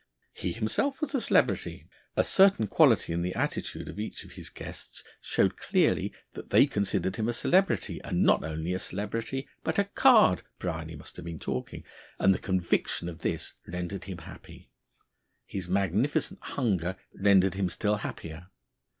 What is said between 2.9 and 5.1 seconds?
in the attitude of each of his guests